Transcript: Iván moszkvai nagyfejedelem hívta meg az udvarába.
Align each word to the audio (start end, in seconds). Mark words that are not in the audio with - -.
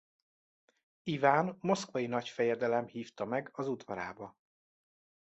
Iván 1.03 1.57
moszkvai 1.59 2.05
nagyfejedelem 2.07 2.85
hívta 2.85 3.25
meg 3.25 3.49
az 3.51 3.67
udvarába. 3.67 4.37